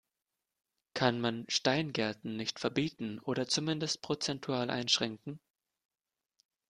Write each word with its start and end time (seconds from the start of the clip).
Kann 0.95 1.21
man 1.21 1.45
Steingärten 1.47 2.35
nicht 2.35 2.59
verbieten, 2.59 3.19
oder 3.19 3.47
zumindest 3.47 4.01
prozentual 4.01 4.71
einschränken? 4.71 5.39